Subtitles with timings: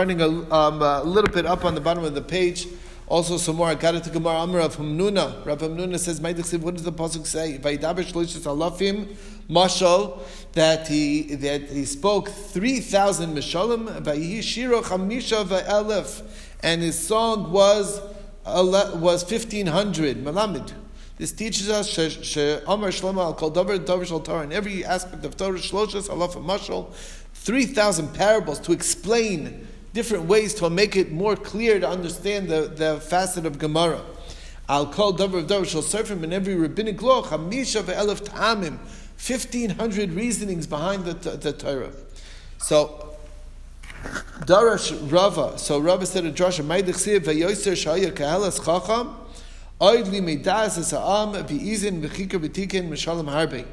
[0.00, 2.66] Running a, um, a little bit up on the bottom of the page.
[3.06, 3.68] Also, some more.
[3.68, 5.46] I got it to Gemara Amr of Hamnuna.
[5.46, 7.60] Rabbi Hamnuna says, "What does the pasuk say?
[9.48, 10.18] Mashal
[10.54, 14.02] that he that he spoke three thousand mishalim.
[14.02, 16.24] Vayihi shiro chamisha ve'elef,
[16.64, 18.00] and his song was
[18.44, 20.24] was fifteen hundred.
[20.24, 20.72] Malamid.
[21.18, 25.36] This teaches us Amar Shlomo al Kol Davar Davar Shal Torah in every aspect of
[25.36, 26.92] Torah Shloshis alaf mashal,
[27.32, 32.62] three thousand parables to explain." Different ways to make it more clear to understand the,
[32.62, 34.02] the facet of Gemara.
[34.68, 38.78] I'll call Dover of Dover shall serve him in every rabbinic law, Chamisha ve'elef ta'amim,
[39.16, 41.92] 1500 reasonings behind the, the Torah.
[42.58, 43.16] So,
[44.40, 49.16] Darash Rava, so Rava said a drasha, Maidich siv ve'yoyser shayir kahelas chacham,
[49.80, 53.64] oid li meidas es ha'am v'izin v'chika v'tikin mishalem harbe.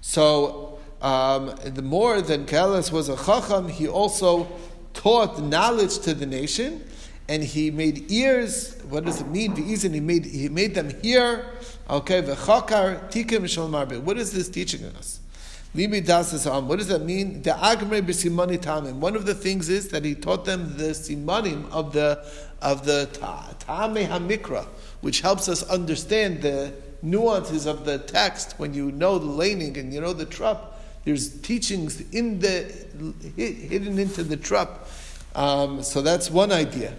[0.00, 4.48] So, um, the more than Kahelas was a chacham, he also
[4.94, 6.82] taught knowledge to the nation,
[7.28, 8.80] and he made ears.
[8.88, 9.54] What does it mean?
[9.56, 11.44] He made he made them hear.
[11.90, 14.00] Okay, v'chakar tikim marbe.
[14.00, 15.20] What is this teaching us?
[15.74, 17.42] Libi das um, What does that mean?
[17.42, 18.94] The agmre b'simani tamim.
[18.94, 22.24] One of the things is that he taught them the simanim of the
[22.62, 24.66] of the ta'ame hamikra,
[25.00, 29.92] which helps us understand the nuances of the text when you know the laning and
[29.92, 30.73] you know the trup
[31.04, 32.72] there's teachings in the
[33.36, 34.88] hidden into the trup.
[35.34, 36.94] Um, so that's one idea.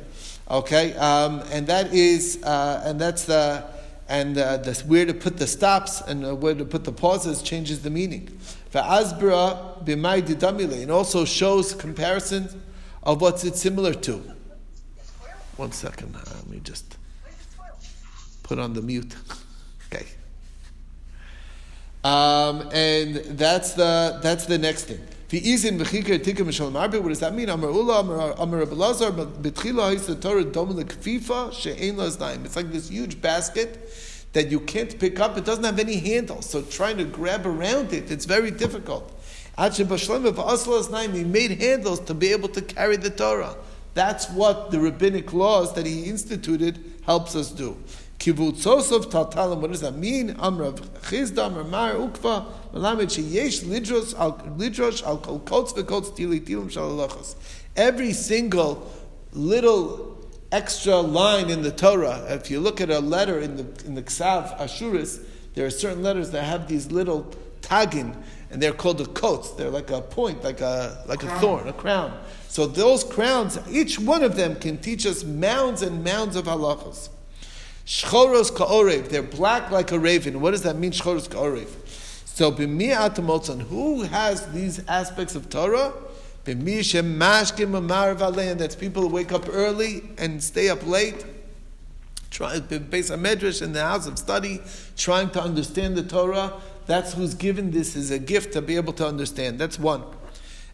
[0.50, 3.66] Okay, um, and that is, uh, and that's the,
[4.08, 7.42] and uh, the, where to put the stops and uh, where to put the pauses
[7.42, 8.28] changes the meaning.
[8.72, 12.56] Va'azbra b'may didamile, and also shows comparisons
[13.02, 14.22] of what's it similar to.
[15.58, 16.98] One second, uh, let me just
[18.44, 19.16] put on the mute.
[19.94, 20.08] Okay.
[22.06, 25.00] Um, and that's the that's the next thing.
[25.30, 27.02] The izin v'chikar tikka mishal marbe.
[27.02, 27.50] What does that mean?
[27.50, 28.02] Amar Ula,
[28.38, 29.12] Amar Abelazar,
[29.42, 32.46] betchila is the Torah dom lekfifa she'ein laznaim.
[32.46, 33.92] It's like this huge basket
[34.34, 35.36] that you can't pick up.
[35.36, 39.12] It doesn't have any handle, so trying to grab around it, it's very difficult.
[39.58, 39.84] He
[41.24, 43.56] made handles to be able to carry the Torah.
[43.96, 47.78] That's what the rabbinic laws that he instituted helps us do.
[48.26, 49.60] Kivutzosov taltalim.
[49.60, 50.34] What does that mean?
[50.34, 56.72] Amrav chizda mar ukva melamed sheyesh lidros al lidros al kol kots v'kots tili tilim
[56.72, 57.36] shalalachos.
[57.76, 58.92] Every single
[59.32, 62.26] little extra line in the Torah.
[62.30, 66.02] If you look at a letter in the in the Ksav Ashuris, there are certain
[66.02, 67.32] letters that have these little
[67.62, 68.16] tagin,
[68.50, 69.52] and they're called the coats.
[69.52, 72.20] They're like a point, like a like a thorn, a crown.
[72.48, 77.10] So those crowns, each one of them can teach us mounds and mounds of halachos.
[77.86, 79.10] Shchoros ka'orev.
[79.10, 80.42] They're black like a raven.
[80.42, 81.70] What does that mean, shchoros ka'orev?
[82.26, 85.94] So, b'mi'at who has these aspects of Torah?
[86.46, 86.80] B'mi
[87.18, 88.58] mashkim amar v'alein.
[88.58, 91.26] That's people who wake up early and stay up late.
[92.32, 94.60] Try, base a medrash in the house of study,
[94.98, 96.54] trying to understand the Torah.
[96.88, 99.60] That's who's given this as a gift to be able to understand.
[99.60, 100.04] That's one.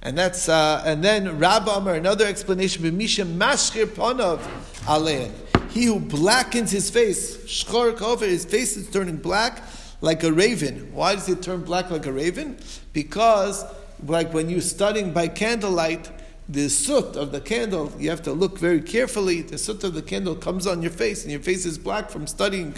[0.02, 4.40] And that's uh, and then Rabbi Amar, another explanation, b'misha mashkir panav
[4.86, 5.32] alein.
[5.72, 9.64] He who blackens his face, shchor kofer, his face is turning black
[10.02, 10.92] like a raven.
[10.94, 12.58] Why does it turn black like a raven?
[12.92, 13.64] Because,
[14.06, 16.12] like when you're studying by candlelight,
[16.50, 19.44] the soot of the candle, you have to look very carefully.
[19.44, 22.28] The soot of the candle comes on your face, and your face is black from
[22.28, 22.76] studying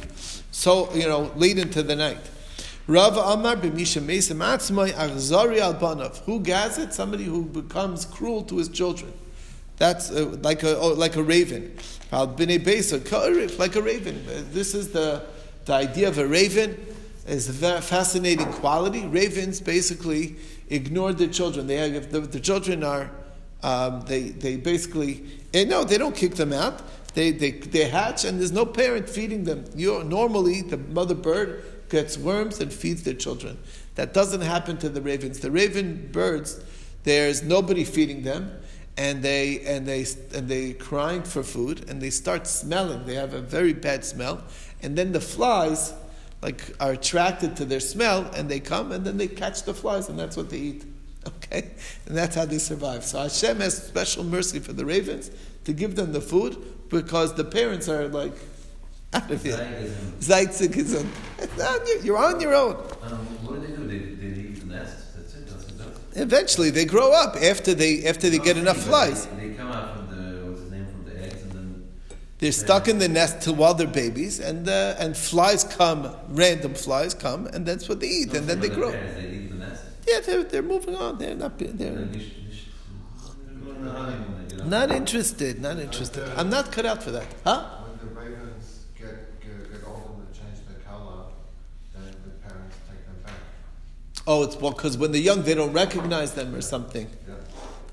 [0.52, 2.30] so, you know, late into the night.
[2.86, 6.20] Rav Amar b'misha mesim atzmai achzari al banav.
[6.26, 6.94] Who gaz it?
[6.94, 9.14] Somebody who becomes cruel to his children.
[9.78, 11.78] That's uh, like a oh, like a raven.
[13.58, 14.24] Like a raven.
[14.52, 15.24] This is the,
[15.66, 16.78] the idea of a raven.
[17.26, 19.08] is a fascinating quality.
[19.08, 20.36] Ravens basically
[20.70, 21.66] ignore their children.
[21.66, 23.10] They have, the, the children are,
[23.64, 25.24] um, they, they basically,
[25.54, 26.82] and no, they don't kick them out.
[27.16, 29.66] They, they, they hatch and there's no parent feeding them.
[29.76, 33.58] You, normally, the mother bird gets worms and feeds their children.
[33.96, 35.40] That doesn't happen to the ravens.
[35.40, 36.64] The raven birds,
[37.04, 38.52] there's nobody feeding them
[38.98, 43.06] and they and they and they crying for food and they start smelling.
[43.06, 44.44] They have a very bad smell.
[44.82, 45.94] And then the flies
[46.42, 50.10] like are attracted to their smell and they come and then they catch the flies
[50.10, 50.86] and that's what they eat.
[51.26, 51.70] Okay?
[52.06, 53.06] And that's how they survive.
[53.06, 55.32] So Hashem has special mercy for the ravens
[55.64, 56.58] to give them the food
[56.90, 58.34] because the parents are like
[59.14, 59.56] out of here.
[60.20, 61.08] Zeitzigizm.
[62.04, 62.76] you're on your own.
[63.04, 65.04] Um, what do they do they, they leave the nest
[66.16, 69.26] Eventually, they grow up after they after they get enough flies.
[69.26, 71.90] They, they, come out from the what's his name from the eggs, and then
[72.40, 76.76] they're stuck in the nest till while they're babies, and uh, and flies come, random
[76.76, 78.92] flies come, and that's what they eat, no, and then they grow.
[78.92, 79.84] Parents, they leave the nest.
[80.08, 81.18] Yeah, they're, they're moving on.
[81.18, 81.58] They're not.
[81.58, 82.08] They're.
[84.66, 85.62] Not interested.
[85.62, 86.24] Not interested.
[86.38, 87.28] I'm not cut out for that.
[87.44, 87.66] Huh?
[87.86, 91.26] When the ravens get, get, get old and they change their color,
[91.94, 93.34] then the parents take them back.
[94.26, 97.10] Oh, it's well because when they're young, they don't recognize them or something.
[97.28, 97.36] Yeah.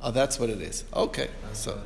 [0.03, 0.85] Oh, that's what it is.
[0.94, 1.81] Okay, so.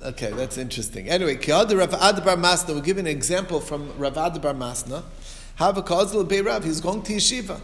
[0.00, 1.08] Okay, that's interesting.
[1.08, 5.02] Anyway, Kiyad Rav Ad Bar Masna, we'll give an example from Rav Ad Bar Masna.
[5.56, 7.60] Have a Bei Rav, he's going to yeshiva.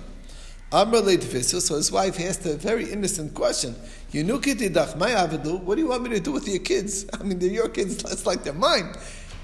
[0.73, 3.77] Amr Leitvisu, so his wife asked a very innocent question.
[4.12, 7.06] Yunukiti dach, my avadu, what do you want me to do with your kids?
[7.20, 8.93] I mean, they're your kids, that's like they're mine.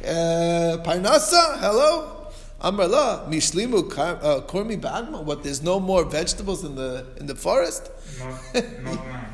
[0.02, 2.19] Uh, Parnasa, hello?
[2.60, 7.34] Amr La, Mishlimu uh, Kormi Ba'adma, what, there's no more vegetables in the, in the
[7.34, 7.90] forest?
[8.18, 9.24] Not, not now.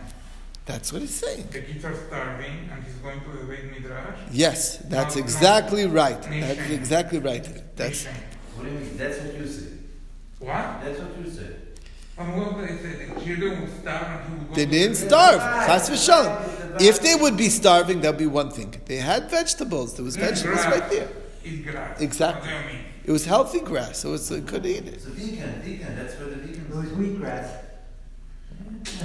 [0.65, 1.47] That's what he's saying.
[1.51, 4.19] The kids are starving and he's going to the Beit Midrash.
[4.33, 5.25] Yes, that's No, no.
[5.25, 6.31] exactly right.
[6.31, 7.47] Ni That's exactly right.
[7.77, 8.15] That's Shame.
[8.57, 8.97] What do you mean?
[8.97, 9.79] That's what you said.
[10.41, 10.81] What?
[10.85, 11.51] That's what you say.
[12.19, 15.09] And what they say, the children would starve and he would go they didn't the-
[15.09, 15.41] starve.
[15.67, 16.81] Chas v'shalom.
[16.81, 18.75] If they would be starving, that'd be one thing.
[18.87, 19.95] They had vegetables.
[19.95, 21.09] There was vegetables right there.
[21.45, 22.01] Eat grass.
[22.01, 22.51] Exactly.
[23.07, 23.43] What do you mean?
[23.47, 24.95] It was healthy grass, so it's uh, could eat it.
[24.95, 25.97] It's a vegan, vegan.
[25.97, 26.67] That's where the vegan.
[26.69, 27.51] It was wheatgrass.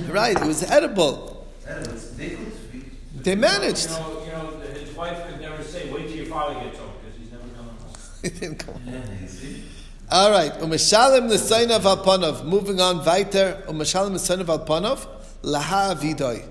[0.09, 1.48] Right, it was edible.
[1.68, 1.94] Edible.
[2.18, 2.98] they could vegan.
[3.15, 3.89] They managed.
[3.89, 6.89] You know, you know, his wife could never say, wait till your father gets home,
[7.03, 7.94] because he's never coming home.
[8.24, 8.81] It didn't come.
[8.88, 9.63] Yeah, you see.
[10.09, 12.44] All right, u'mishalim l'sainav alpanov.
[12.44, 13.63] Moving on, weiter.
[13.68, 15.06] U'mishalim l'sainav alpanov
[15.44, 16.44] laha vidoy.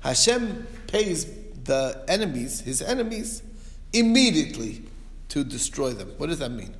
[0.00, 1.26] Hashem pays
[1.64, 3.42] the enemies, his enemies,
[3.92, 4.82] immediately
[5.28, 6.12] to destroy them.
[6.18, 6.74] What does that mean?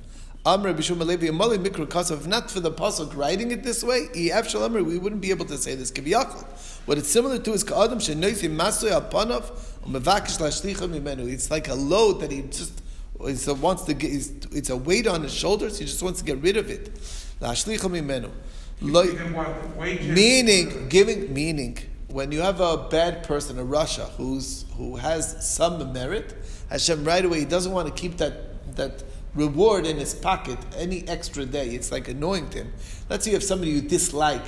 [0.47, 2.25] Amr b'shum alevi amali mikra kasav.
[2.25, 5.57] Not for the pasuk writing it this way, EF Amr, we wouldn't be able to
[5.57, 5.91] say this.
[5.91, 6.45] Kibiyachol.
[6.85, 9.51] What it's similar to is ka'adam shenoisi masoy alpanov
[9.85, 11.29] u'mevakish um, lashlicha mimenu.
[11.29, 12.81] It's like a load that he just
[13.19, 14.09] he wants to get.
[14.13, 15.79] It's, it's a weight on his shoulders.
[15.79, 16.93] He just wants to get rid of it.
[17.41, 18.31] Lashlicha mimenu.
[18.79, 19.75] Lo- Give them what?
[19.75, 20.07] Wages.
[20.07, 21.77] Meaning, giving meaning.
[22.07, 26.33] When you have a bad person, a rasha, who's who has some merit,
[26.69, 29.03] Hashem right away he doesn't want to keep that that
[29.37, 31.69] reward in his pocket any extra day.
[31.69, 32.73] It's like annoying to him.
[33.09, 34.45] Let's say you have somebody you dislike,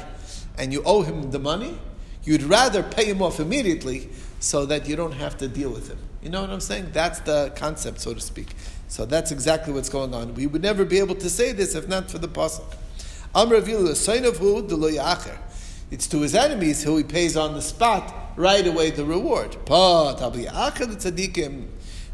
[0.58, 1.80] and you owe him the money.
[2.24, 4.10] You'd rather pay him off immediately
[4.40, 6.00] so that you don't have to deal with him.
[6.22, 6.90] You know what I'm saying?
[6.92, 8.56] That's the concept, so to speak.
[8.90, 10.34] So that's exactly what's going on.
[10.34, 12.76] We would never be able to say this if not for the pasuk.
[15.92, 19.56] It's to his enemies who he pays on the spot right away the reward.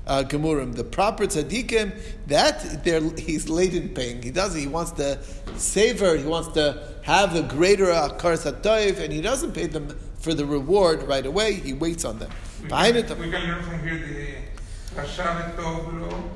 [0.05, 0.75] Tabi yacher the tzaddikim uh, gemurim.
[0.75, 1.91] The proper tzaddikim
[2.27, 4.21] that he's late in paying.
[4.21, 4.53] He does.
[4.53, 5.19] He wants to
[5.57, 6.15] savor.
[6.15, 10.45] He wants to have the greater akar satoiv, and he doesn't pay them for the
[10.45, 11.53] reward right away.
[11.53, 12.31] He waits on them.
[12.63, 14.54] We can, we can learn from here the.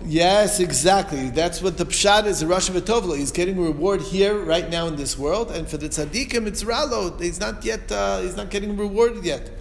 [0.05, 1.29] Yes, exactly.
[1.29, 2.43] That's what the pshat is.
[2.43, 3.17] Rosh V'tovlo.
[3.17, 7.19] He's getting reward here, right now in this world, and for the tzaddikim, it's ralo.
[7.21, 7.89] He's not yet.
[7.91, 9.51] Uh, he's not getting rewarded yet.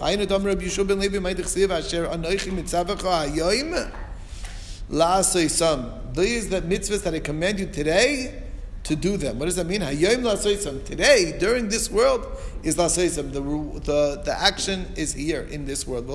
[6.14, 8.42] These that mitzvahs that I command you today
[8.84, 9.38] to do them.
[9.38, 9.82] What does that mean?
[9.82, 12.26] Today, during this world,
[12.64, 12.74] is.
[12.74, 16.08] The, the the action is here in this world.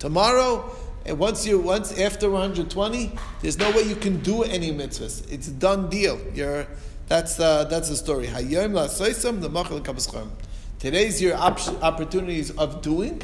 [0.00, 0.74] Tomorrow.
[1.06, 3.12] Once you once after 120,
[3.42, 5.30] there's no way you can do any mitzvahs.
[5.30, 6.18] It's a done deal.
[6.34, 6.66] You're
[7.06, 8.26] that's uh, that's the story.
[8.26, 10.30] Hayom la'soisam l'machal kapascham.
[10.78, 13.22] Today's your op- opportunities of doing,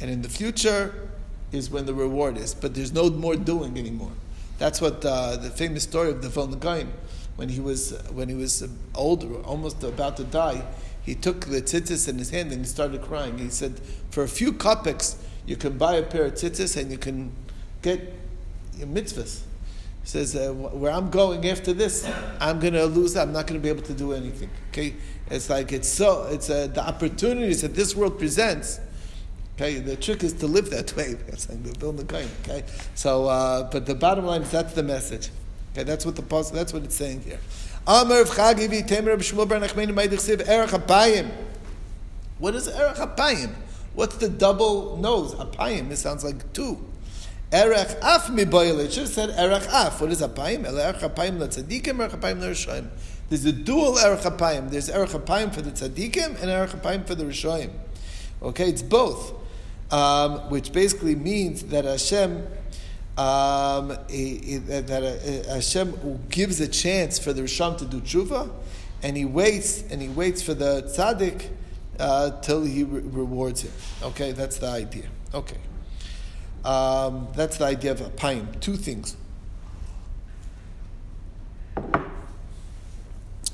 [0.00, 1.08] and in the future
[1.52, 2.54] is when the reward is.
[2.54, 4.12] But there's no more doing anymore.
[4.58, 6.92] That's what uh, the famous story of the Vilna Gaon,
[7.36, 10.64] when he was when he was older, almost about to die.
[11.02, 13.36] He took the tzitzis in his hand and he started crying.
[13.38, 13.80] He said,
[14.10, 15.16] "For a few kopecks,
[15.50, 17.32] you can buy a pair of tzitzis and you can
[17.82, 18.14] get
[18.78, 19.40] your mitzvahs."
[20.02, 22.08] He says, uh, "Where I'm going after this,
[22.40, 23.16] I'm going to lose.
[23.16, 24.94] I'm not going to be able to do anything." Okay,
[25.28, 26.28] it's like it's so.
[26.30, 28.78] It's uh, the opportunities that this world presents.
[29.56, 31.16] Okay, the trick is to live that way.
[31.26, 32.28] It's like the Vilna Gaon.
[32.44, 32.62] Okay,
[32.94, 35.30] so uh, but the bottom line is that's the message.
[35.72, 37.40] Okay, that's what the pos- that's what it's saying here.
[39.94, 41.30] Ma'idich siv apayim.
[42.38, 43.52] What is erech apayim?
[43.94, 45.34] What's the double nose?
[45.34, 45.90] Apayim.
[45.90, 46.78] It sounds like two.
[47.52, 48.84] Erech af miboyle.
[48.84, 50.00] It should have said erech af.
[50.00, 50.64] What is apayim?
[50.64, 52.88] Erech apayim letzadikim, erech apayim lerishoyim.
[53.28, 54.70] There's a dual erech apayim.
[54.70, 57.70] There's erech apayim for the tzadikim and erech apayim for the rishoyim.
[58.42, 59.34] Okay, it's both,
[59.92, 62.46] um, which basically means that Hashem,
[63.18, 68.50] um, he- he- that uh, Hashem gives a chance for the Risham to do tshuva,
[69.02, 71.48] and he waits and he waits for the tzaddik
[72.00, 73.72] uh, till he re- rewards him.
[74.02, 75.04] Okay, that's the idea.
[75.34, 75.58] Okay,
[76.64, 78.48] um, that's the idea of a paim.
[78.60, 79.16] Two things.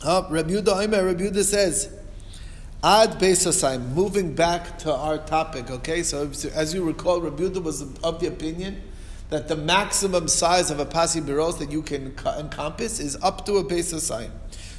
[0.02, 1.92] Uh, Rabbi Yehuda Omer, Rabbi Yehuda says,
[2.84, 6.02] Ad Beisasayim, moving back to our topic, okay?
[6.04, 8.82] So, as you recall, Yehuda was of the opinion
[9.30, 13.54] that the maximum size of a pasi biros that you can encompass is up to
[13.54, 14.30] a Beisasayim.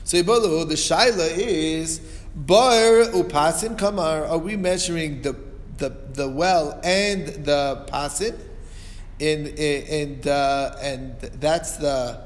[0.07, 1.99] So, the Shaila is,
[2.33, 5.35] Bar Upasin Kamar, are we measuring the,
[5.79, 8.39] the, the well and the pasin?
[9.19, 12.21] In, in, and, uh, and that's the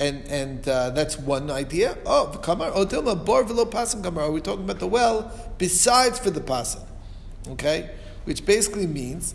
[0.00, 1.98] and and uh, that's one idea.
[2.06, 2.70] Oh, kamar.
[2.70, 4.24] Dilma bor velo pasim kamar.
[4.24, 6.86] Are we talking about the well besides for the pasim?
[7.48, 7.90] Okay,
[8.24, 9.34] which basically means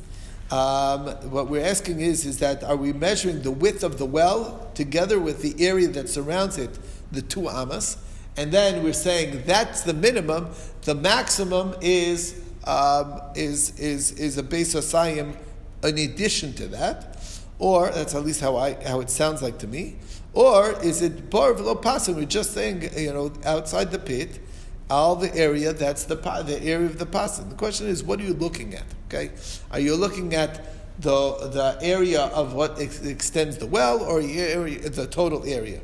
[0.53, 4.69] um, what we're asking is is that are we measuring the width of the well
[4.75, 6.77] together with the area that surrounds it,
[7.11, 7.97] the two amas,
[8.37, 10.49] and then we're saying that's the minimum.
[10.83, 15.35] The maximum is um, is is is a base asayim
[15.83, 17.17] in addition to that,
[17.57, 19.95] or that's at least how I how it sounds like to me.
[20.33, 22.15] Or is it bar v'lo pasim?
[22.15, 24.39] We're just saying, you know, outside the pit,
[24.87, 27.49] all the area that's the the area of the pasim.
[27.49, 28.85] The question is, what are you looking at?
[29.13, 29.29] Okay,
[29.69, 30.59] are you looking at
[30.99, 35.81] the the area of what ex- extends the well, or the area, the total area?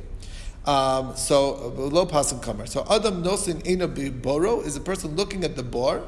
[0.65, 2.65] Um, so low pasim kamar.
[2.65, 6.01] So adam nosin ena boro is a person looking at the bor,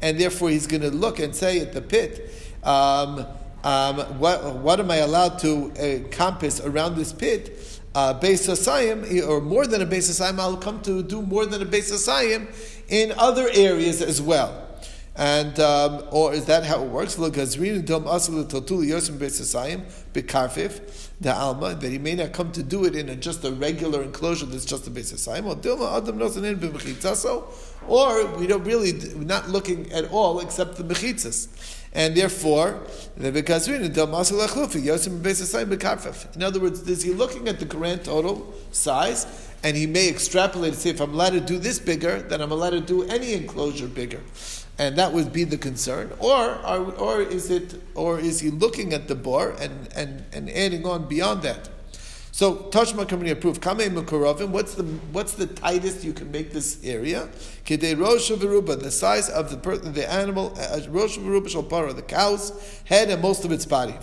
[0.00, 2.32] and therefore he's going to look and say at the pit.
[2.62, 3.26] Um,
[3.62, 7.80] um, what, what am I allowed to uh, compass around this pit?
[7.94, 11.60] Uh, base asayim, or more than a base asayim, I'll come to do more than
[11.60, 12.48] a base asayim
[12.88, 14.64] in other areas as well.
[15.16, 17.14] And um, or is that how it works?
[20.14, 20.80] Bekarfif
[21.20, 24.02] the alma that he may not come to do it in a, just a regular
[24.02, 25.44] enclosure that's just a asayim.
[27.86, 31.48] Or we don't really we're not looking at all except the mechitzas
[31.94, 32.82] and therefore,
[33.16, 33.40] in other
[36.60, 41.00] words, is he looking at the grand total size, and he may extrapolate say, if
[41.00, 44.20] I'm allowed to do this bigger, then I'm allowed to do any enclosure bigger,
[44.78, 46.12] and that would be the concern.
[46.18, 46.56] Or,
[46.98, 51.08] or is it, or is he looking at the bar and, and, and adding on
[51.08, 51.68] beyond that?
[52.34, 53.62] So Tashma Kamani approved.
[53.62, 54.48] Kamei Mukarovim.
[54.48, 57.28] What's the what's the tightest you can make this area?
[57.64, 62.02] Kidei Rosh Veruba, the size of the per, the animal uh, Rosh Veruba Shalpara, the
[62.02, 63.94] cow's head and most of its body.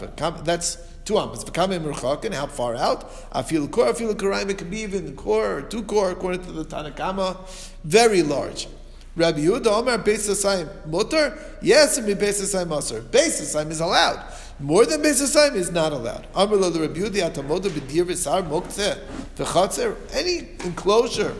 [0.45, 1.43] That's two amas.
[1.43, 3.11] V'kamei Merchakin, how far out?
[3.33, 4.49] Afil kor, afil koraim.
[4.49, 7.35] It can be even kor or two kor, according to the Tanakama,
[7.83, 8.69] very large.
[9.15, 11.37] Rabbi Yehuda Omar Beis Asayim Mutter.
[11.61, 13.01] Yes, and Beis Asayim Aser.
[13.01, 14.23] Beis Asayim is allowed.
[14.59, 16.27] More than Beis is not allowed.
[16.33, 18.99] Amr Lo the Rabbi Yehuda Atamoda B'dir V'sar Mokze
[19.35, 19.97] V'chatzer.
[20.13, 21.35] Any enclosure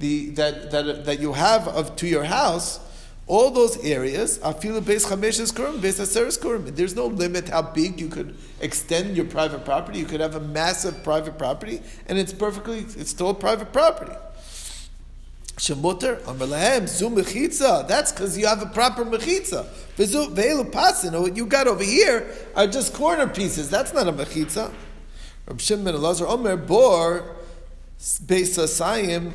[0.00, 2.80] the, that, that, that you have of, to your house,
[3.26, 6.76] all those areas, afilu beis chamesh is kurim, beis aseres kurim.
[6.76, 9.98] There's no limit how big you could extend your private property.
[9.98, 14.12] You could have a massive private property, and it's perfectly, it's still private property.
[15.56, 17.08] Shemuter, Amalahem, Zu.
[17.86, 19.64] That's because you have a proper Mechitza.
[19.96, 23.70] Ve'elu Pasin, what you got over here are just corner pieces.
[23.70, 24.72] That's not a Mechitza.
[25.46, 27.36] Reb Shimon Elazar Omer Bor
[28.00, 29.32] Beis Asayim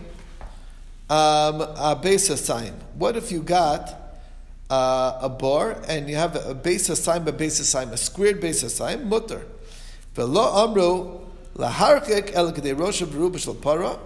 [1.09, 1.59] um,
[2.01, 2.73] Beis Asayim.
[2.95, 3.89] What if you got
[4.69, 8.63] uh, a bor and you have a Beis Asayim, a Beis Asayim, a squared Beis
[8.65, 9.45] Asayim, Mutter.
[10.15, 11.21] Ve'lo Amru
[11.55, 13.03] Laharkek El Kedei Rosh
[13.61, 13.99] Para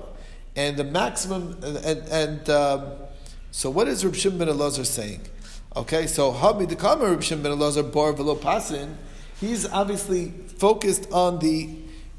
[0.56, 2.92] and the maximum, and, and um,
[3.52, 5.22] so what is Reb Shimon ben Elazar saying?
[5.76, 8.96] Okay, so Habi the Kamar Reb Shimon ben Elazar bar velo pasin,
[9.40, 11.70] he's obviously focused on the,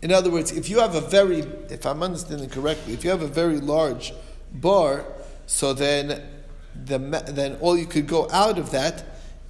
[0.02, 3.22] in other words, if you have a very, if I'm understanding correctly, if you have
[3.22, 4.12] a very large
[4.52, 5.04] bar,
[5.46, 6.22] so then
[6.84, 9.04] the, then all you could go out of that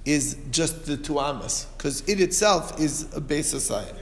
[0.05, 3.99] is just the two amas, because it itself is a base society.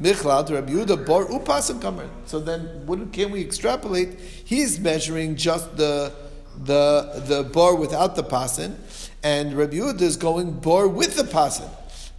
[0.00, 2.08] Michlad Rabbi Yehuda bar upasim kamer.
[2.26, 4.18] So then, can we extrapolate?
[4.18, 6.12] He's measuring just the
[6.56, 8.76] the the bar without the pasin,
[9.22, 11.68] and Rabbi Yehuda is going bar with the pasin,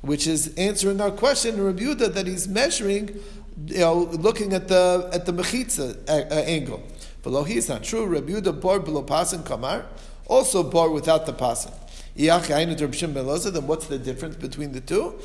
[0.02, 3.20] which is answering our question, Rabbi Yehuda, that he's measuring,
[3.68, 6.82] you know, looking at the at the mechitza uh, uh, angle.
[7.24, 8.06] Below he is not true.
[8.06, 9.86] Rabbi Yehuda bar below pasin kamar,
[10.28, 11.74] also bar without the pasin.
[12.18, 15.20] Then what's the difference between the two?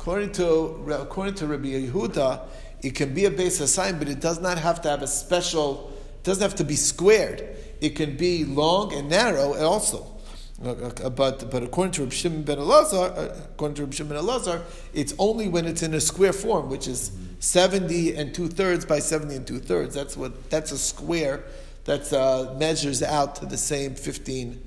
[0.00, 2.40] According to according to Rabbi Yehuda,
[2.80, 5.06] it can be a base of sign, but it does not have to have a
[5.06, 5.92] special.
[6.16, 7.54] It doesn't have to be squared.
[7.82, 10.06] It can be long and narrow also.
[10.58, 14.62] But but according to Rabbi Shimon ben Elazar, uh, according to Rabbi Shimon ben Elazar,
[14.94, 19.00] it's only when it's in a square form, which is seventy and two thirds by
[19.00, 19.94] seventy and two thirds.
[19.94, 21.44] That's what that's a square
[21.84, 24.66] that uh, measures out to the same fifteen,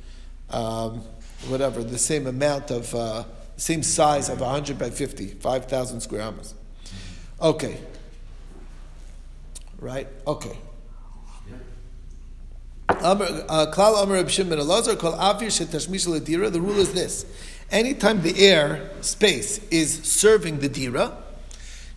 [0.52, 1.02] um,
[1.48, 2.94] whatever, the same amount of.
[2.94, 3.24] Uh,
[3.64, 6.54] same size of 100 by 50, 5,000 square amas.
[7.42, 7.80] Okay.
[9.80, 10.08] Right?
[10.28, 10.58] Okay.
[12.90, 13.16] Uh.
[13.16, 13.86] The
[16.62, 17.26] rule is this:
[17.72, 21.18] anytime the air space is serving the dira,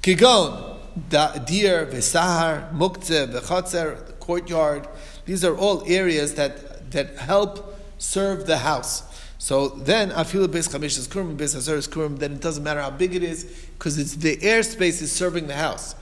[0.03, 0.79] Kigon,
[1.11, 4.87] dir, vesahar, muktzeh, vechatzer, the courtyard.
[5.25, 9.03] These are all areas that, that help serve the house.
[9.47, 12.81] So then, afilu beis chamish is kurum, beis hazar is kurum, then it doesn't matter
[12.81, 13.45] how big it is,
[13.79, 15.95] because it's the airspace is serving the house.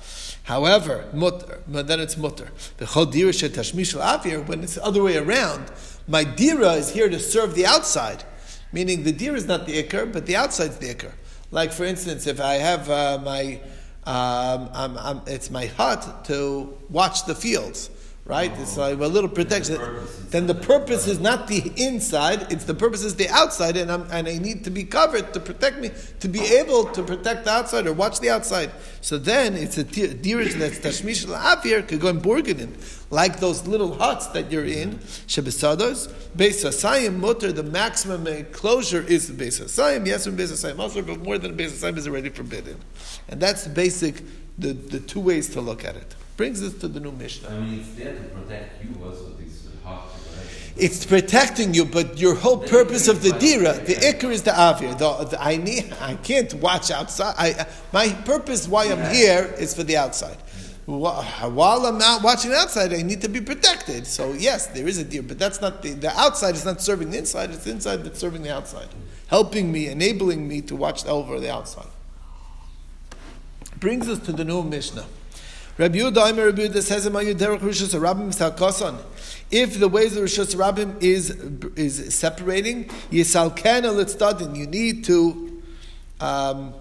[0.45, 2.49] However, mutter, then it's mutter.
[2.79, 5.71] When it's the other way around,
[6.09, 8.25] my dira is here to serve the outside,
[8.73, 11.13] meaning the dira is not the ikr, but the outside's the ikr.
[11.51, 13.61] Like for instance, if I have uh, my,
[14.07, 17.91] um, I'm, I'm, it's my hut to watch the fields,
[18.27, 18.51] right?
[18.59, 19.79] It's like a little protection.
[20.31, 24.29] Then the purpose is not the inside; it's the purpose is the outside, and and
[24.29, 25.91] I need to be covered to protect me,
[26.21, 28.71] to be able to protect the outside or watch the outside.
[29.01, 32.73] So then it's a dirich that's tashmish la'avir could go in borgenen,
[33.11, 37.53] like those little huts that you're in, shebesados, beis hasayim mutter.
[37.53, 40.07] The maximum enclosure is the beis hasayim.
[40.07, 42.81] Yes, from beis hasayim also, but more than beis hasayim is already forbidden,
[43.29, 44.23] and that's the basic,
[44.59, 46.15] the, the two ways to look at it.
[46.37, 47.49] Brings us to the new Mishnah.
[47.49, 50.09] I mean, it's there to protect you also, this hot?
[50.77, 54.99] It's protecting you, but your whole purpose of the dira, the ikr is the avir.
[54.99, 57.35] The, the, I need, I can't watch outside.
[57.39, 60.37] I, my purpose why I'm here is for the outside.
[60.87, 64.07] While I'm out watching outside, I need to be protected.
[64.07, 67.11] So yes, there is a deer, but that's not the the outside is not serving
[67.11, 67.51] the inside.
[67.51, 68.89] It's the inside that's serving the outside,
[69.29, 71.87] helping me, enabling me to watch over the outside.
[73.79, 75.07] Brings us to the new Mishnah.
[75.77, 78.97] Rabbi Yehuda, Aimer Rabbi Yehuda says, "Am you derech rishus rabbim salkason?"
[79.51, 81.31] If the ways of rishus rabbim is
[81.75, 85.63] is separating, yisalken alitzadin, you need to
[86.21, 86.75] um,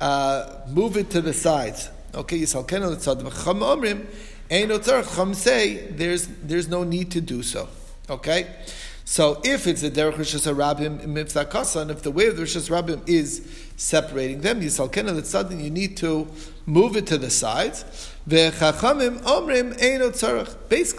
[0.00, 1.90] uh, move it to the sides.
[2.12, 3.30] Okay, yisalken alitzadin.
[3.30, 4.06] Chacham omrim,
[4.50, 5.04] ein otzar.
[5.04, 7.68] Chacham say there's there's no need to do so.
[8.10, 8.48] Okay.
[9.06, 13.08] So if it's a derech rishus rabbim mifzakasan, if the way of the rishus rabbim
[13.08, 16.26] is separating them, yisalken alitzadin, you need to
[16.66, 17.84] move it to the sides.
[18.26, 18.66] Basically,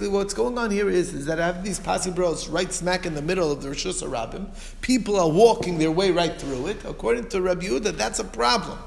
[0.08, 3.16] what's going on here is, is that I have these pasi biros right smack in
[3.16, 4.48] the middle of the Rishus Rabbim.
[4.82, 6.86] People are walking their way right through it.
[6.86, 8.78] According to Rabbi Yehuda, that's a problem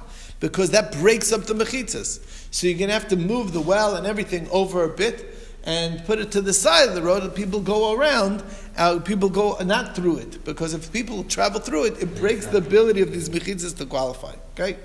[0.40, 2.20] because that breaks up the mechitzas.
[2.52, 6.04] So you're going to have to move the well and everything over a bit and
[6.04, 8.44] put it to the side of the road and people go around.
[8.76, 12.58] Uh, people go not through it because if people travel through it, it breaks the
[12.58, 14.34] ability of these mechitzas to qualify.
[14.52, 14.78] Okay.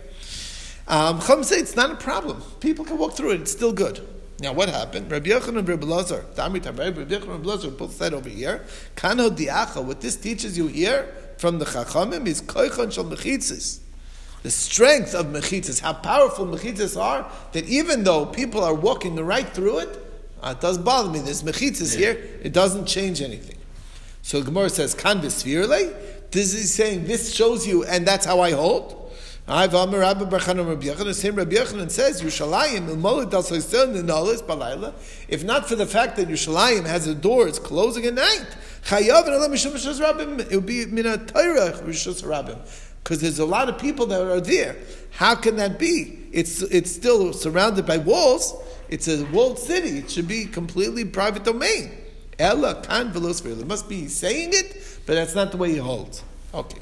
[0.88, 2.42] Um, Chum say it's not a problem.
[2.60, 3.42] People can walk through it.
[3.42, 4.06] It's still good.
[4.40, 5.10] Now, what happened?
[5.10, 8.66] Rabbi Yochanan and Rabbi Lazar, Rabbi Yochanan and Rabbi Lazar both said over here,
[8.96, 13.80] Kano diacha, what this teaches you here from the Chachamim is koichan shal mechitzis.
[14.42, 19.48] The strength of mechitzas, how powerful mechitzas are, that even though people are walking right
[19.48, 20.06] through it,
[20.42, 21.20] uh, it doesn't bother me.
[21.20, 23.58] There's mechitzas here, it doesn't change anything.
[24.24, 26.32] So Gemara says, kan v'svirle?
[26.32, 29.03] This is saying, this shows you, and that's how I hold?
[29.46, 31.04] I've Amar Rabbi Barchanan Rabbi Yochanan.
[31.04, 34.94] The same Rabbi Yochanan says Yerushalayim Ilmolit Dal Soisin Ninalis Balayla.
[35.28, 38.46] If not for the fact that Yerushalayim has a door, it's closing at night.
[38.86, 40.40] Chayav and Elam Mishum Rishus Rabbim.
[40.50, 42.58] It would be Mina Torah Rishus Rabbim
[43.04, 44.78] because there's a lot of people that are there.
[45.12, 46.20] How can that be?
[46.32, 48.56] It's it's still surrounded by walls.
[48.88, 49.98] It's a walled city.
[49.98, 51.92] It should be completely private domain.
[52.40, 53.60] Ella kan velosfer.
[53.60, 56.24] It must be saying it, but that's not the way he holds.
[56.54, 56.80] Okay.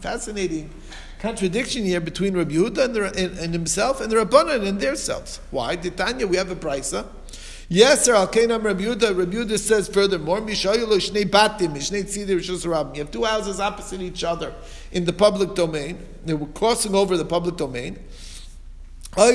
[0.00, 0.70] Fascinating
[1.18, 5.40] contradiction here between Rabbi and, the, and, and himself and the Rabbanan and their selves.
[5.50, 5.76] Why?
[5.76, 7.06] Titania, we have a brisa.
[7.68, 8.14] Yes, sir.
[8.14, 9.16] Al Kainam Rabbi Yehuda.
[9.16, 14.52] Rabbi says furthermore, Mishayelo Shnei Batim, Mishnei Tzidir You have two houses opposite each other
[14.90, 15.98] in the public domain.
[16.26, 17.98] They were crossing over the public domain.
[19.16, 19.30] All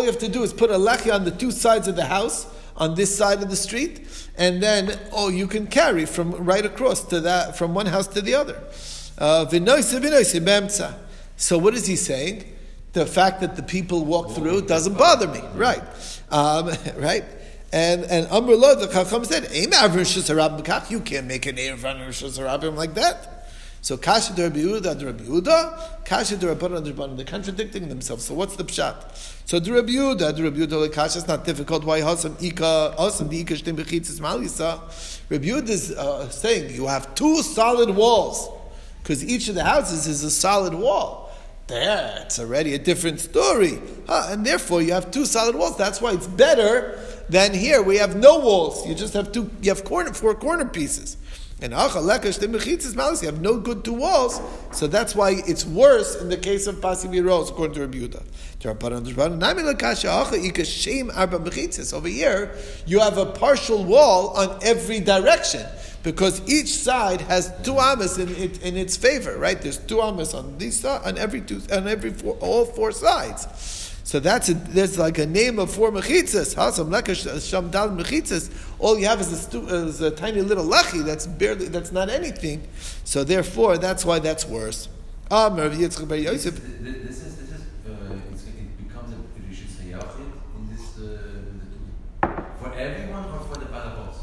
[0.00, 2.46] you have to do is put a lechi on the two sides of the house,
[2.76, 4.06] on this side of the street,
[4.36, 8.20] and then oh, you can carry from right across to that from one house to
[8.20, 8.62] the other.
[9.18, 9.44] Uh,
[11.36, 12.44] so what is he saying?
[12.92, 15.82] The fact that the people walk through doesn't bother me, right?
[16.30, 17.24] Um, right?
[17.72, 19.48] And and Amr the Chacham said,
[20.90, 23.41] You can't make an Erev on like that.
[23.82, 27.16] So Kasha de Rabbi Yehuda, de Rabbi Yehuda, Kasha de Rabbanan, de Rabbanan.
[27.16, 28.24] They're contradicting themselves.
[28.24, 28.94] So what's the pshat?
[29.44, 31.84] So de Rabbi Yehuda, de Rabbi Yehuda, Kasha is not difficult.
[31.84, 34.80] Why Hasam Ika, Hasam the Ika Shtem Bechitzis Malisa?
[35.28, 38.48] Rabbi Yehuda is uh, saying you have two solid walls
[39.02, 41.32] because each of the houses is a solid wall.
[41.66, 43.80] That's already a different story.
[44.06, 45.76] Huh, and therefore you have two solid walls.
[45.76, 47.82] That's why it's better than here.
[47.82, 48.86] We have no walls.
[48.86, 51.16] You just have two, you have corner, four corner pieces.
[51.62, 54.40] And you have no good two walls,
[54.72, 58.22] so that's why it's worse in the case of pasiviros, according to Yehuda.
[61.92, 62.54] Over here,
[62.86, 65.66] you have a partial wall on every direction
[66.02, 69.60] because each side has two amas in, it, in its favor, right?
[69.60, 73.46] There's two amas on these side, on every two, on every four, all four sides.
[74.12, 76.54] So that's a, there's like a name of four mechitzas.
[76.54, 78.50] Hasam lekash shamdal mechitzas.
[78.78, 82.10] All you have is a, stu, is a tiny little lachi that's barely that's not
[82.10, 82.68] anything.
[83.04, 84.90] So therefore, that's why that's worse.
[85.30, 86.60] Um, Rav Yitzchak Bar Yosef.
[86.60, 89.16] Th- th- This is, this is, uh, it becomes a
[89.48, 91.60] Rishis Hayachid in this, uh, in
[92.20, 92.42] the two.
[92.60, 94.16] For everyone or for the parabos?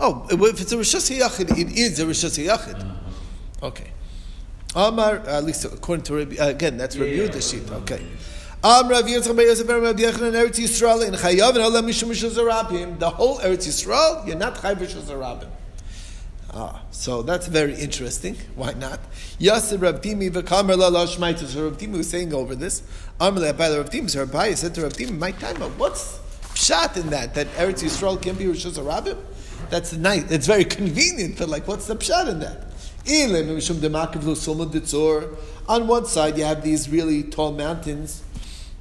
[0.00, 2.84] Oh, if it's a rishus hiyachid, it is a rishus hiyachid.
[3.62, 3.92] Okay.
[4.74, 7.62] Amar, at least according to Rabbi, uh, again, that's Rabbi Yeah, yeah, Yehuda's sheet.
[7.70, 7.76] yeah.
[7.76, 8.04] Okay.
[8.66, 9.22] Rabbi The
[13.14, 15.48] whole Eretz Yisrael, you're not Chayav Rishus Harabim.
[16.52, 18.36] Ah, so that's very interesting.
[18.56, 18.98] Why not?
[19.38, 21.06] Yasir Rav Dimi v'kamer la la.
[21.06, 22.82] So Rav was saying over this.
[23.20, 24.10] Amar le Abai Rav Dimi.
[24.10, 25.56] So Rav Abai said to Rav Dimi, "My time.
[25.78, 26.18] What's
[26.54, 27.34] pshat in that?
[27.34, 29.18] That Eretz Yisrael can be Rishus Harabim?
[29.70, 30.28] That's nice.
[30.32, 31.38] It's very convenient.
[31.38, 32.64] But like, what's the pshat in that?
[35.68, 38.22] On one side, you have these really tall mountains.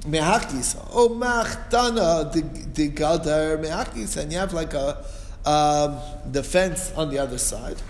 [0.07, 0.77] Mehakis.
[0.93, 2.31] Oh, machtana
[2.73, 5.03] the gadar mehakis, and you have like a
[5.45, 5.99] um,
[6.31, 7.81] the fence on the other side.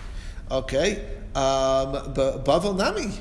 [0.51, 3.11] Okay, um, but Bavel Nami.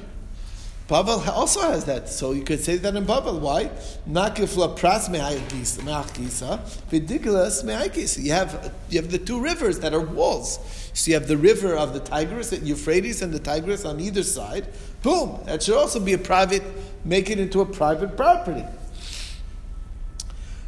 [0.87, 3.41] Bavel also has that, so you could say that in Bavel.
[3.41, 3.71] Why?
[4.09, 6.59] Nakif la pras me'akisa,
[6.91, 8.23] vidigilas me'akisa.
[8.23, 10.59] You have you have the two rivers that are walls.
[10.93, 14.23] So you have the river of the Tigris, the Euphrates, and the Tigris on either
[14.23, 14.67] side.
[15.03, 15.41] Boom!
[15.47, 16.63] That should also be a private.
[17.05, 18.65] Make it into a private property.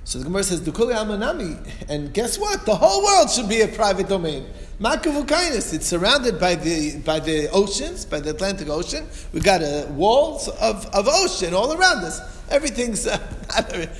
[0.06, 2.64] So the Gemara says, "Dukuli amanami," and guess what?
[2.64, 4.46] The whole world should be a private domain.
[4.80, 5.74] Makavukainis.
[5.74, 9.04] It's surrounded by the by the oceans, by the Atlantic Ocean.
[9.32, 12.20] We got uh, walls of, of ocean all around us.
[12.48, 13.18] Everything's uh,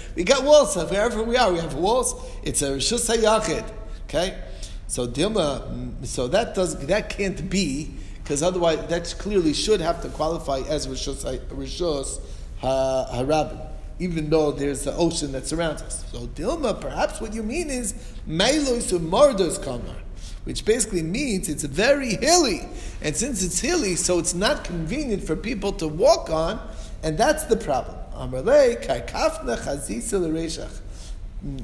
[0.14, 1.52] we got walls wherever we are.
[1.52, 2.14] We have walls.
[2.44, 3.68] It's a rishus hayachid.
[4.04, 4.38] Okay,
[4.86, 5.68] so Dilma.
[5.72, 7.90] mm, So that does that can't be
[8.22, 12.20] because otherwise that clearly should have to qualify as rishus rishus
[12.60, 16.04] ha- harabim even though there's the ocean that surrounds us.
[16.12, 17.94] So Dilma, perhaps what you mean is
[18.28, 19.96] Mailos Mardos Kamar,
[20.44, 22.68] which basically means it's very hilly.
[23.02, 26.61] And since it's hilly, so it's not convenient for people to walk on,
[27.02, 27.96] and that's the problem.
[28.14, 30.70] Amarle, Kaikafna Chazisa L'Reshach.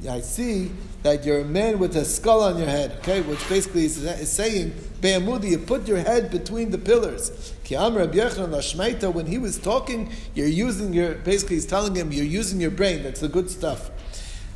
[0.09, 0.71] I see
[1.03, 4.31] that you're a man with a skull on your head, okay, which basically is, is
[4.31, 7.53] saying, Be'amudi, you put your head between the pillars.
[7.63, 12.23] Ki Amar Rabbi when he was talking, you're using your, basically he's telling him, you're
[12.23, 13.91] using your brain, that's the good stuff.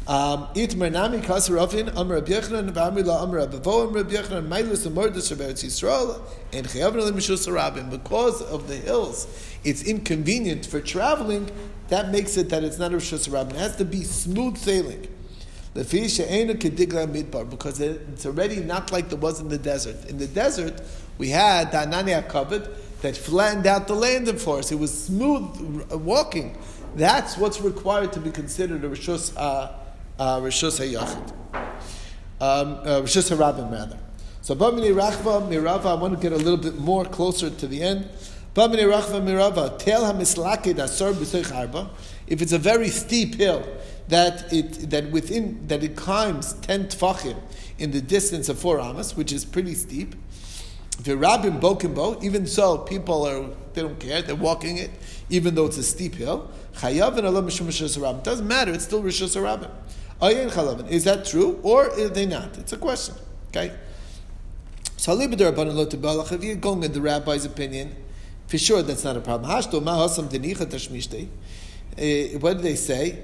[0.08, 2.40] Um, Itmer nami kasar ofin amar Rabbi
[7.52, 9.28] Rabbi and because of the hills
[9.66, 11.52] it's inconvenient for traveling
[11.90, 15.10] that makes it that it's not a rishus harabim it has to be smooth sailing
[17.50, 20.82] because it's already not like there was in the desert in the desert
[21.18, 22.70] we had the ananei hakavod
[23.02, 26.58] that flattened out the land for us it was smooth walking
[26.96, 29.72] that's what's required to be considered a rishus uh,
[30.20, 31.34] uh, Rishus HaYachid.
[32.40, 33.98] Um, uh, Rishus HaRabim, rather.
[34.42, 37.82] So, Bamini Rachva Mirava, I want to get a little bit more closer to the
[37.82, 38.08] end.
[38.54, 41.90] Bamini Rachva Mirava, Tel HaMislakid Asar B'Seich Arba.
[42.28, 43.66] If it's a very steep hill,
[44.08, 47.38] that it, that within, that it climbs 10 tfachim
[47.78, 50.16] in the distance of four amas, which is pretty steep.
[51.04, 54.90] The Virabim Bokimbo, even so, people are, they don't care, they're walking it,
[55.30, 56.50] even though it's a steep hill.
[56.76, 58.24] Chayav and Allah Mishum.
[58.24, 59.70] Doesn't matter, it's still Rishus Harabim.
[60.22, 60.90] Ayin Chalavin.
[60.90, 62.58] Is that true, or are they not?
[62.58, 63.16] It's a question.
[63.50, 63.76] Okay?
[64.96, 67.96] So if you're going in the rabbi's opinion,
[68.48, 69.50] for sure that's not a problem.
[69.52, 71.28] Hashto Ma Hasam Denicha Tashmishtei.
[71.98, 73.20] Eh, What do they say?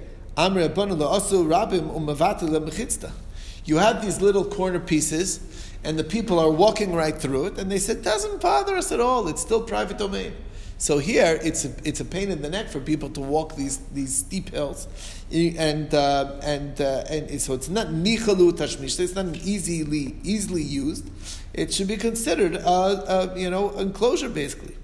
[3.65, 5.39] You have these little corner pieces,
[5.84, 9.00] and the people are walking right through it, and they said, doesn't bother us at
[9.00, 9.28] all.
[9.28, 10.34] It's still private domain.
[10.78, 13.78] So here, it's a, it's a pain in the neck for people to walk these,
[13.93, 14.88] these steep hills,
[15.32, 19.00] and uh, and uh, and so it's not nichalu tashmish.
[19.00, 21.10] It's not easily easily used.
[21.54, 24.76] It should be considered, uh, uh, you know, enclosure basically.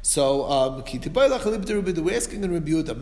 [0.00, 2.94] So, um, we're asking in Rabbi Yehuda.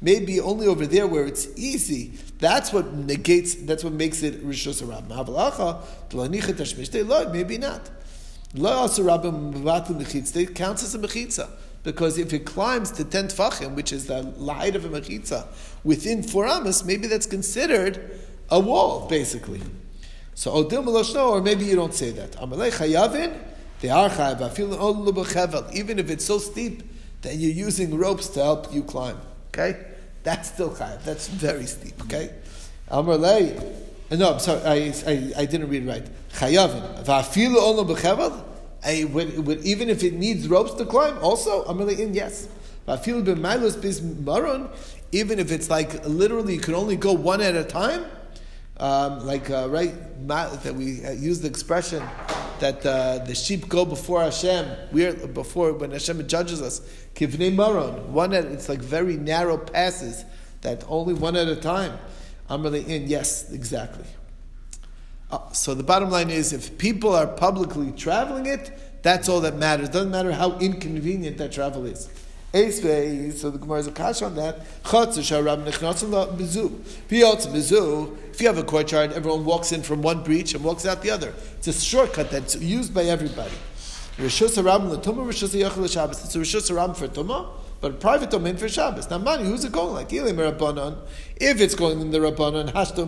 [0.00, 2.14] Maybe only over there where it's easy.
[2.38, 3.54] That's what negates.
[3.54, 7.06] That's what makes it tashmishtei.
[7.06, 7.90] Lord, maybe not.
[8.54, 11.50] Mechitza counts as a mechitza
[11.84, 15.46] because if it climbs to ten tfachim, which is the height of a mechitza,
[15.84, 18.18] within four amas, maybe that's considered
[18.50, 19.60] a wall, basically.
[20.34, 22.32] So or maybe you don't say that.
[22.32, 23.36] Amalei chayavin,
[23.80, 24.42] they are chayav.
[24.42, 26.82] I feel even if it's so steep
[27.22, 29.18] that you're using ropes to help you climb.
[29.48, 29.78] Okay,
[30.22, 31.04] that's still chayav.
[31.04, 32.00] That's very steep.
[32.02, 32.34] Okay,
[32.90, 33.74] Amalei.
[34.10, 36.06] No, I'm sorry, I, I, I didn't read right.
[36.32, 37.04] Chayavin.
[37.04, 38.44] Va'afilu b'chevel.
[38.84, 42.48] I would, even if it needs ropes to climb, also Amalei in yes.
[42.86, 44.70] Va'afilu b'mailus bis maron.
[45.12, 48.04] Even if it's like literally you can only go one at a time.
[48.78, 49.92] Um, like uh, right
[50.28, 52.00] that we uh, use the expression
[52.60, 54.66] that uh, the sheep go before Hashem.
[54.92, 56.80] We're before when Hashem judges us.
[57.14, 58.12] Kivnei maron.
[58.12, 60.24] One at it's like very narrow passes
[60.62, 61.98] that only one at a time.
[62.48, 63.08] I'm really in.
[63.08, 64.04] Yes, exactly.
[65.30, 69.56] Uh, so the bottom line is, if people are publicly traveling it, that's all that
[69.56, 69.90] matters.
[69.90, 72.08] Doesn't matter how inconvenient that travel is.
[72.50, 74.60] So the Gemara is a kash on that.
[78.32, 81.10] If you have a courtyard, everyone walks in from one breach and walks out the
[81.10, 81.34] other.
[81.58, 83.52] It's a shortcut that's used by everybody.
[84.16, 87.50] It's a Rishus Harabim for tumah,
[87.82, 89.10] but a private domain for Shabbos.
[89.10, 90.08] Now, money, who's it going like?
[90.08, 90.96] Ilim Rabbanon.
[91.36, 93.06] If it's going in the Rabbanon, Hashto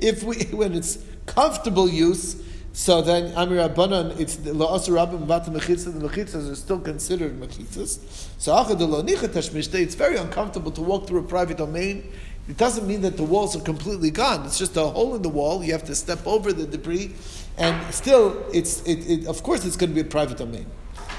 [0.00, 2.42] if we, when it's comfortable use,
[2.72, 7.38] so then Amir Rabbanon, it's the La'asur Rabbim Vat Mechitzah, the Mechitzahs are still considered
[7.38, 7.98] Mechitzahs.
[8.38, 8.56] So
[9.78, 12.10] it's very uncomfortable to walk through a private domain.
[12.48, 14.44] It doesn't mean that the walls are completely gone.
[14.46, 15.62] It's just a hole in the wall.
[15.62, 17.14] You have to step over the debris,
[17.56, 20.66] and still, it's it, it of course it's going to be a private domain.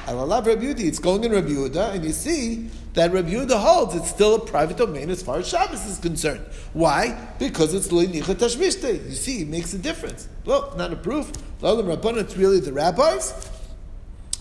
[0.06, 3.96] Alalav Rabbi Yehuda, it's going in Rabbi Yehuda, and you see that Rabbi Yehuda holds
[3.96, 6.42] it's still a private domain as far as Shabbos is concerned.
[6.74, 7.18] Why?
[7.39, 9.06] Because it's Leinicha Tashmishte.
[9.06, 10.28] You see, it makes a difference.
[10.46, 11.32] Well, not a proof.
[11.62, 13.50] Lalam Rabban, it's really the rabbis.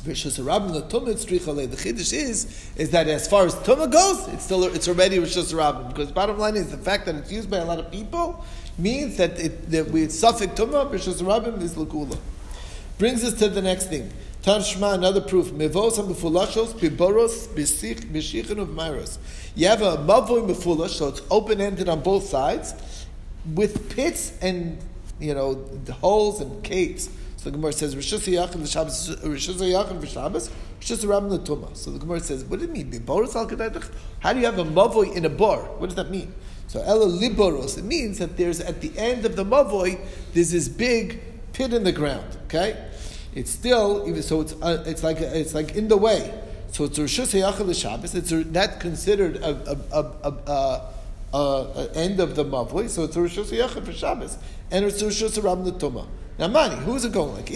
[0.05, 5.57] The chiddush is is that as far as tuma goes, it's still it's already rishus
[5.57, 8.45] rabbin because bottom line is the fact that it's used by a lot of people
[8.79, 12.19] means that it, that we suffix tuma rishus rabbin is lakula.
[12.99, 14.11] Brings us to the next thing.
[14.43, 15.53] Tanshma, another proof.
[15.53, 19.19] Mevos and befulashos, biboros, bishichin of myros.
[19.55, 23.07] You have a mavoy mefulash, so it's open ended on both sides,
[23.55, 24.79] with pits and
[25.21, 27.09] you know holes and caves.
[27.37, 30.51] So the Gemara says Rishus Yachim Shabbos, Rishus Yachim for Shabbos,
[30.81, 31.77] Rishus Ram Latuma.
[31.77, 32.91] So the Gemara says, what do you mean?
[32.91, 33.83] Biboros al
[34.19, 35.63] How do you have a mavoy in a bar?
[35.79, 36.35] What does that mean?
[36.67, 37.79] So Ela Liboros.
[37.79, 40.01] It means that there's at the end of the mavoy
[40.35, 41.21] there's this big
[41.53, 42.37] pit in the ground.
[42.47, 42.89] Okay
[43.35, 44.41] it's still even so.
[44.43, 46.33] It's uh, it's like it's like in the way.
[46.71, 48.15] So it's Rishus Hayachal Shabbos.
[48.15, 50.91] It's not considered a, a, a,
[51.35, 52.89] a, a, end of the Mavli.
[52.89, 54.39] So it's Rishus Hayachal for Shabbos,
[54.71, 56.07] and it's Rishus Ram Tuma.
[56.39, 56.77] Now, money.
[56.77, 57.51] Who's it going like?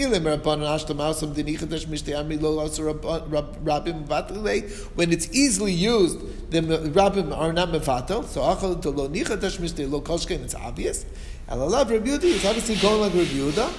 [4.94, 8.26] When it's easily used, the rabbim are not mevatel.
[8.26, 10.44] So achal to lo nicha tashmishte lo koshkein.
[10.44, 11.06] It's obvious.
[11.48, 13.72] Alalav Rabbi Yehuda is obviously going like Rabbi.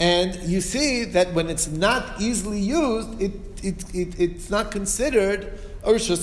[0.00, 3.32] And you see that when it's not easily used, it,
[3.62, 6.22] it, it it's not considered a Rishus.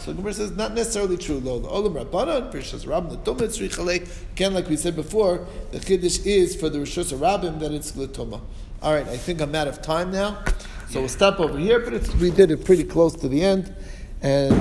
[0.00, 1.38] So the Gemara says not necessarily true.
[1.38, 2.50] Lo Olam Rabbanon.
[4.32, 8.40] Again, like we said before, the chiddush is for the Rishus Rabbin that it's L'tumah.
[8.80, 10.42] All right, I think I'm out of time now.
[10.88, 13.74] So we'll stop over here, but we did it pretty close to the end.
[14.22, 14.52] And